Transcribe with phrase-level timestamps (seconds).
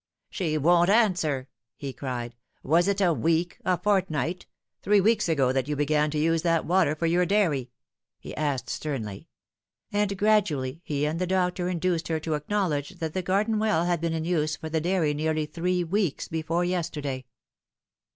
[0.31, 1.47] "She won't answer 1"
[1.77, 4.47] he cried." Was it a week a fortnight
[4.81, 7.69] three weeks ago that you began to use that water for your dairy?"
[8.19, 9.27] he asked sternly;
[9.93, 14.01] and gradually he and the doctor induced her to acknowledge that the garden well had
[14.01, 17.25] been iu use for the dairy nearly three weeks befoi e yesterday.